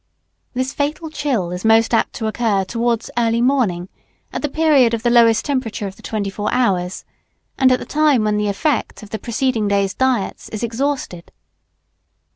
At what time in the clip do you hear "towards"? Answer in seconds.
2.65-3.11